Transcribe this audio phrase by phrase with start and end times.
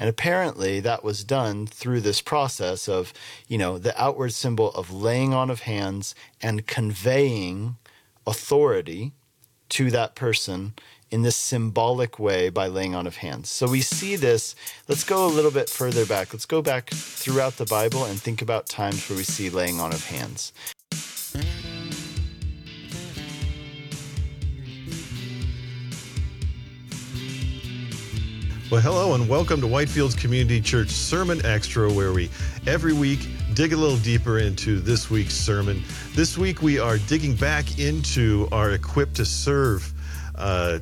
[0.00, 3.12] And apparently that was done through this process of,
[3.46, 7.76] you know, the outward symbol of laying on of hands and conveying
[8.26, 9.12] authority
[9.68, 10.72] to that person
[11.10, 13.50] in this symbolic way by laying on of hands.
[13.50, 14.54] So we see this.
[14.88, 16.32] Let's go a little bit further back.
[16.32, 19.92] Let's go back throughout the Bible and think about times where we see laying on
[19.92, 20.52] of hands.
[28.70, 32.30] Well, hello and welcome to Whitefields Community Church Sermon Extra, where we
[32.68, 35.82] every week dig a little deeper into this week's sermon.
[36.14, 39.92] This week we are digging back into our Equipped to Serve
[40.36, 40.78] uh,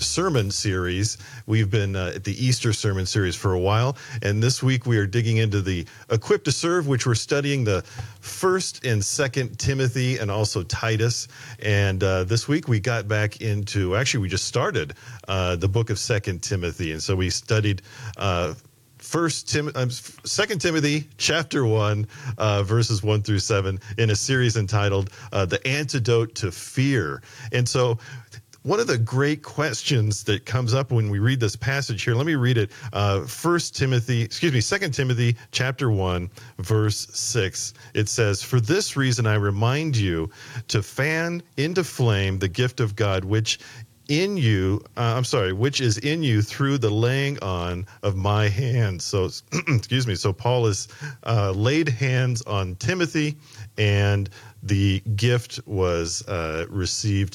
[0.00, 1.18] sermon series.
[1.46, 4.98] We've been uh, at the Easter sermon series for a while, and this week we
[4.98, 7.82] are digging into the Equipped to Serve, which we're studying the
[8.20, 11.28] first and second Timothy and also Titus.
[11.60, 14.94] And uh, this week we got back into actually we just started
[15.28, 17.82] uh, the book of Second Timothy, and so we studied.
[18.16, 18.54] Uh,
[18.98, 22.06] First Tim, um, Second Timothy, chapter one,
[22.36, 27.66] uh, verses one through seven, in a series entitled uh, "The Antidote to Fear." And
[27.66, 27.98] so,
[28.62, 32.26] one of the great questions that comes up when we read this passage here let
[32.26, 38.08] me read it uh, first timothy excuse me second timothy chapter 1 verse 6 it
[38.08, 40.28] says for this reason i remind you
[40.68, 43.58] to fan into flame the gift of god which
[44.08, 48.48] in you uh, i'm sorry which is in you through the laying on of my
[48.48, 49.04] hands.
[49.04, 49.30] So
[49.68, 50.88] excuse me so paul has
[51.24, 53.36] uh, laid hands on timothy
[53.78, 54.28] and
[54.62, 57.34] the gift was uh, received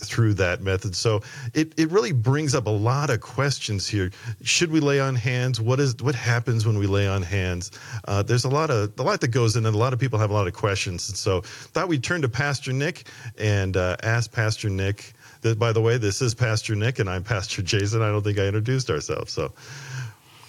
[0.00, 0.94] through that method.
[0.96, 1.20] So
[1.54, 4.10] it, it really brings up a lot of questions here.
[4.42, 5.60] Should we lay on hands?
[5.60, 7.70] What is what happens when we lay on hands?
[8.06, 10.18] Uh, there's a lot of a lot that goes in, and a lot of people
[10.18, 11.08] have a lot of questions.
[11.08, 13.04] And so thought we'd turn to Pastor Nick
[13.38, 15.12] and uh, ask Pastor Nick.
[15.42, 18.00] That, by the way, this is Pastor Nick, and I'm Pastor Jason.
[18.00, 19.32] I don't think I introduced ourselves.
[19.32, 19.52] So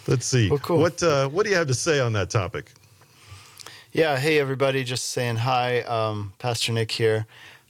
[0.08, 0.50] let's see.
[0.50, 0.78] Well, cool.
[0.78, 2.72] What uh, what do you have to say on that topic?
[3.92, 5.82] Yeah, hey everybody, just saying hi.
[5.82, 7.28] Um, Pastor Nick here.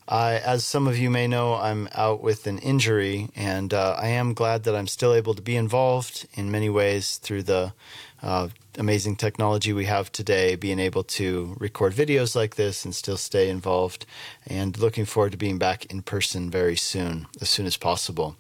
[0.07, 4.07] I, as some of you may know, I'm out with an injury, and uh, I
[4.07, 7.73] am glad that I'm still able to be involved in many ways through the
[8.21, 8.47] uh,
[8.77, 13.49] amazing technology we have today, being able to record videos like this and still stay
[13.49, 14.05] involved.
[14.47, 18.35] And looking forward to being back in person very soon, as soon as possible.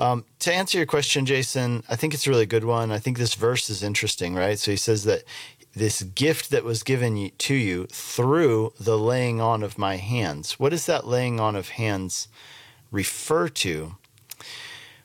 [0.00, 2.90] Um, to answer your question, Jason, I think it's a really good one.
[2.90, 4.58] I think this verse is interesting, right?
[4.58, 5.24] So he says that
[5.74, 10.58] this gift that was given to you through the laying on of my hands.
[10.58, 12.28] What does that laying on of hands
[12.90, 13.96] refer to?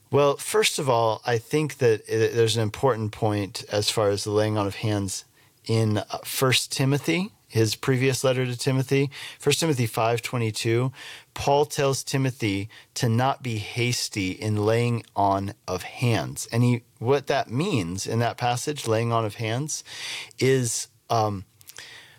[0.10, 4.32] Well, first of all, I think that there's an important point as far as the
[4.32, 5.26] laying on of hands
[5.66, 10.92] in uh, First Timothy, his previous letter to Timothy, First Timothy 5:22,
[11.36, 16.48] Paul tells Timothy to not be hasty in laying on of hands.
[16.52, 19.84] And he what that means in that passage, laying on of hands,
[20.40, 21.46] is um,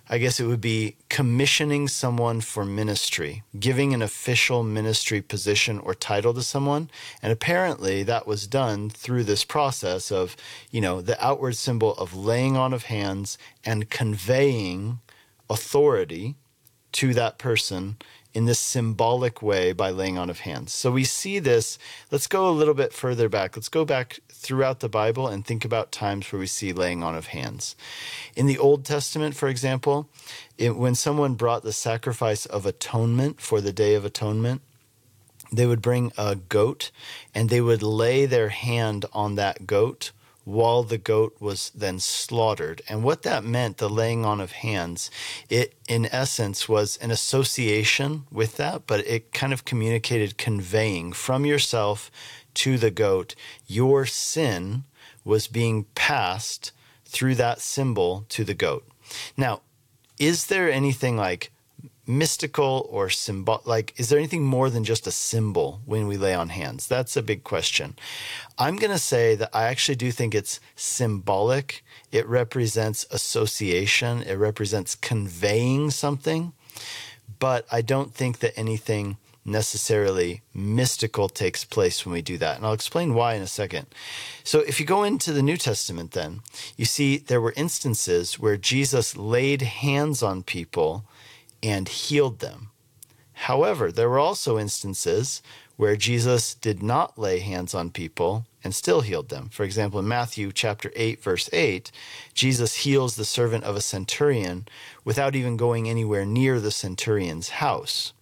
[0.09, 5.95] I guess it would be commissioning someone for ministry, giving an official ministry position or
[5.95, 6.91] title to someone.
[7.23, 10.37] And apparently that was done through this process of,
[10.71, 15.01] you know, the outward symbol of laying on of hands and conveying
[15.55, 16.35] authority
[16.93, 17.97] to that person
[18.35, 20.73] in this symbolic way by laying on of hands.
[20.73, 21.79] So we see this.
[22.11, 23.57] Let's go a little bit further back.
[23.57, 27.15] Let's go back throughout the Bible and think about times where we see laying on
[27.15, 27.77] of hands.
[28.35, 30.09] In the Old Testament, for example,
[30.59, 34.61] it, when someone brought the sacrifice of atonement for the Day of Atonement,
[35.53, 36.91] they would bring a goat
[37.33, 40.11] and they would lay their hand on that goat
[40.45, 42.83] while the goat was then slaughtered.
[42.89, 45.11] And what that meant, the laying on of hands,
[45.49, 51.45] it in essence was an association with that, but it kind of communicated conveying from
[51.45, 52.11] yourself
[52.55, 53.35] to the goat
[53.67, 54.85] your sin
[55.25, 56.73] was being passed
[57.07, 58.87] through that symbol to the goat.
[59.37, 59.63] Now,
[60.19, 61.51] is there anything like
[62.07, 66.35] mystical or symbol like is there anything more than just a symbol when we lay
[66.35, 66.87] on hands?
[66.87, 67.95] That's a big question.
[68.59, 71.85] I'm going to say that i actually do think it's symbolic.
[72.13, 74.23] It represents association.
[74.23, 76.53] It represents conveying something.
[77.39, 79.17] But i don't think that anything
[79.47, 82.57] necessarily mystical takes place when we do that.
[82.57, 83.87] And i'll explain why in a second.
[84.43, 86.41] So if you go into the new testament then
[86.77, 91.05] you see there were instances where jesus laid hands on people
[91.65, 92.71] and healed them.
[93.33, 95.43] However, there were also instances
[95.77, 99.49] where Jesus did not lay hands on people and still healed them.
[99.49, 101.91] For example, in Matthew chapter 8 verse 8,
[102.33, 104.69] Jesus heals the servant of a centurion
[105.05, 108.13] without even going anywhere near the centurion's house.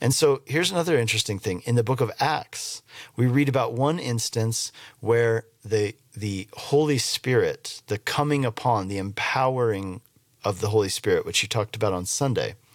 [0.00, 1.62] And so here's another interesting thing.
[1.64, 2.82] In the book of Acts,
[3.14, 10.00] we read about one instance where the the Holy Spirit, the coming upon, the empowering
[10.44, 12.56] of the Holy Spirit, which you talked about on Sunday,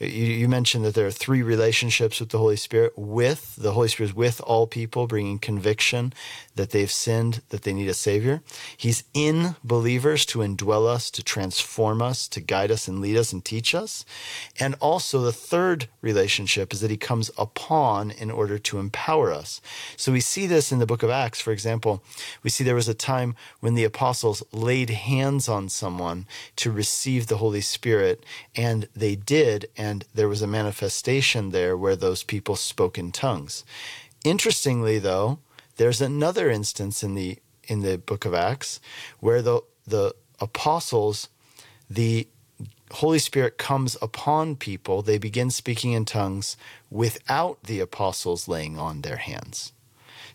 [0.00, 2.92] you, you, mentioned that there are three relationships with the Holy Spirit.
[2.96, 6.12] With the Holy Spirit is with all people, bringing conviction
[6.56, 8.42] that they've sinned, that they need a Savior.
[8.76, 13.32] He's in believers to indwell us, to transform us, to guide us and lead us
[13.32, 14.04] and teach us.
[14.58, 19.60] And also, the third relationship is that He comes upon in order to empower us.
[19.96, 21.40] So we see this in the book of Acts.
[21.40, 22.02] For example,
[22.42, 26.26] we see there was a time when the apostles laid hands on someone
[26.56, 28.24] to receive the Holy Spirit,
[28.56, 29.66] and they did.
[29.76, 29.83] And
[30.14, 33.64] there was a manifestation there where those people spoke in tongues.
[34.24, 35.38] Interestingly, though,
[35.76, 38.80] there's another instance in the in the book of Acts
[39.20, 41.28] where the the apostles
[41.88, 42.26] the
[42.90, 46.56] Holy Spirit comes upon people, they begin speaking in tongues
[46.90, 49.72] without the apostles laying on their hands.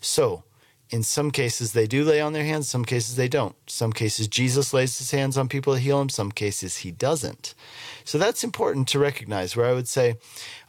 [0.00, 0.44] So,
[0.90, 3.56] in some cases they do lay on their hands, some cases they don't.
[3.66, 7.54] Some cases Jesus lays his hands on people to heal them, some cases he doesn't.
[8.04, 10.16] So that's important to recognize where I would say,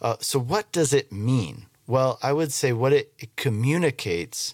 [0.02, 1.66] uh, so what does it mean?
[1.88, 4.54] Well, I would say what it, it communicates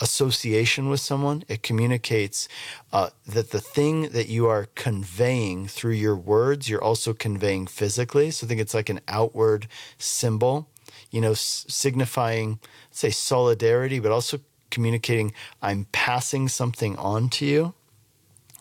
[0.00, 1.44] association with someone.
[1.48, 2.48] It communicates
[2.92, 8.30] uh, that the thing that you are conveying through your words, you're also conveying physically.
[8.30, 9.66] So I think it's like an outward
[9.98, 10.68] symbol,
[11.10, 12.60] you know, signifying,
[12.90, 14.38] say, solidarity, but also
[14.70, 15.32] communicating,
[15.62, 17.74] I'm passing something on to you.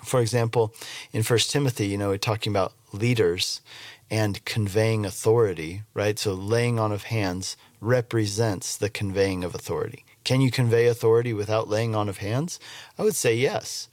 [0.04, 0.74] For example,
[1.12, 3.62] in First Timothy, you know, we're talking about leaders
[4.10, 6.18] and conveying authority, right?
[6.18, 10.06] So laying on of hands represents the conveying of authority.
[10.24, 12.60] Can you convey authority without laying on of hands?
[12.98, 13.90] I would say yes.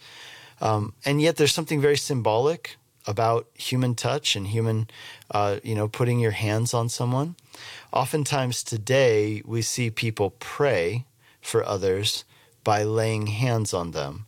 [0.61, 2.77] Um, and yet there's something very symbolic
[3.07, 4.89] about human touch and human,
[5.31, 7.37] uh, you know, putting your hands on someone.
[7.93, 11.05] Oftentimes today, we see people pray
[11.45, 12.25] for others
[12.65, 14.27] by laying hands on them.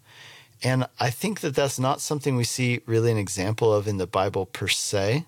[0.63, 4.07] And I think that that's not something we see really an example of in the
[4.07, 5.27] Bible per se.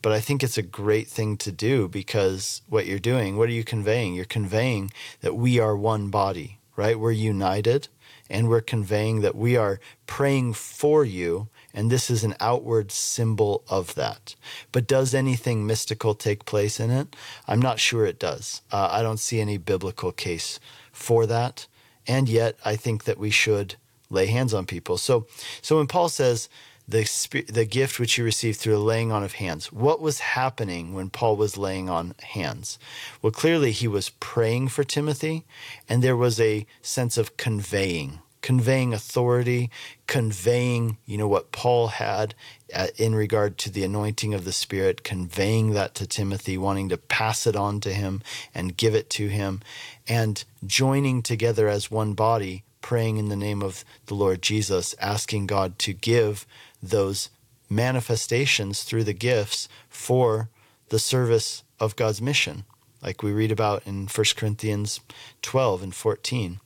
[0.00, 3.52] But I think it's a great thing to do because what you're doing, what are
[3.52, 4.14] you conveying?
[4.14, 6.98] You're conveying that we are one body, right?
[6.98, 7.88] We're united
[8.30, 11.48] and we're conveying that we are praying for you.
[11.74, 14.34] And this is an outward symbol of that.
[14.70, 17.16] But does anything mystical take place in it?
[17.46, 18.62] I'm not sure it does.
[18.70, 20.60] Uh, I don't see any biblical case
[20.98, 21.66] for that.
[22.06, 23.76] And yet, I think that we should
[24.10, 24.96] lay hands on people.
[24.98, 25.26] So,
[25.62, 26.48] so when Paul says,
[26.88, 27.04] the
[27.48, 29.70] the gift which you received through the laying on of hands.
[29.70, 32.78] What was happening when Paul was laying on hands?
[33.20, 35.44] Well, clearly he was praying for Timothy,
[35.86, 39.70] and there was a sense of conveying, conveying authority,
[40.06, 42.34] conveying, you know, what Paul had
[42.74, 46.96] uh, in regard to the anointing of the Spirit, conveying that to Timothy, wanting to
[46.96, 48.22] pass it on to him
[48.54, 49.60] and give it to him,
[50.06, 55.46] and joining together as one body praying in the name of the Lord Jesus, asking
[55.46, 56.46] God to give
[56.82, 57.28] those
[57.68, 60.48] manifestations through the gifts for
[60.88, 62.64] the service of God's mission,
[63.02, 65.00] like we read about in 1 Corinthians
[65.42, 66.60] 12 and 14.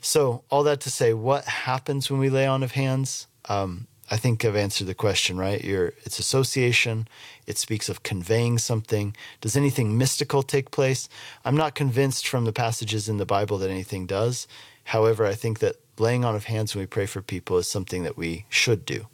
[0.00, 3.26] So, all that to say, what happens when we lay on of hands?
[3.48, 5.62] Um, I think I've answered the question, right?
[5.62, 7.06] You're, it's association.
[7.46, 9.14] It speaks of conveying something.
[9.40, 11.08] Does anything mystical take place?
[11.44, 14.48] I'm not convinced from the passages in the Bible that anything does.
[14.84, 18.02] However, I think that laying on of hands when we pray for people is something
[18.02, 19.06] that we should do.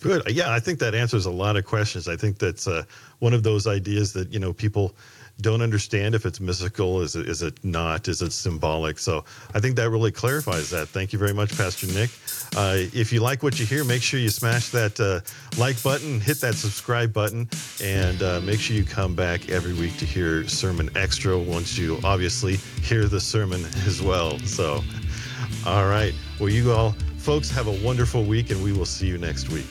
[0.00, 0.22] Good.
[0.30, 2.08] Yeah, I think that answers a lot of questions.
[2.08, 2.84] I think that's uh,
[3.18, 4.94] one of those ideas that you know people
[5.40, 7.00] don't understand if it's mystical.
[7.00, 8.08] Is it is it not?
[8.08, 8.98] Is it symbolic?
[8.98, 9.24] So
[9.54, 10.88] I think that really clarifies that.
[10.88, 12.10] Thank you very much, Pastor Nick.
[12.56, 15.20] Uh, if you like what you hear, make sure you smash that uh,
[15.60, 17.48] like button, hit that subscribe button,
[17.82, 21.98] and uh, make sure you come back every week to hear Sermon Extra once you
[22.04, 24.38] obviously hear the sermon as well.
[24.40, 24.82] So,
[25.66, 26.14] all right.
[26.38, 29.66] Well, you all folks have a wonderful week, and we will see you next week.